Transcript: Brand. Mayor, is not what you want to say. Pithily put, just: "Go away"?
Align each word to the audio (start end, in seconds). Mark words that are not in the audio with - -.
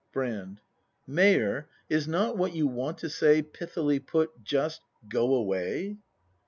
Brand. 0.11 0.61
Mayor, 1.05 1.69
is 1.87 2.07
not 2.07 2.35
what 2.35 2.55
you 2.55 2.65
want 2.65 2.97
to 2.97 3.07
say. 3.07 3.43
Pithily 3.43 3.99
put, 3.99 4.43
just: 4.43 4.81
"Go 5.07 5.35
away"? 5.35 5.99